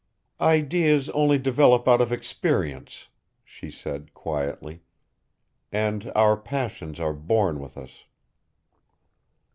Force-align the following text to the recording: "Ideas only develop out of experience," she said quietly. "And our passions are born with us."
"Ideas 0.41 1.11
only 1.11 1.37
develop 1.37 1.87
out 1.87 2.01
of 2.01 2.11
experience," 2.11 3.07
she 3.45 3.69
said 3.69 4.15
quietly. 4.15 4.81
"And 5.71 6.11
our 6.15 6.35
passions 6.37 6.99
are 6.99 7.13
born 7.13 7.59
with 7.59 7.77
us." 7.77 8.05